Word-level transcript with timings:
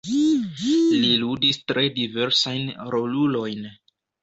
Li 1.01 1.11
ludis 1.25 1.61
tre 1.73 1.85
diversajn 1.99 2.75
rolulojn. 2.97 3.71